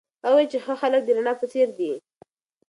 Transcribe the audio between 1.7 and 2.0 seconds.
دي.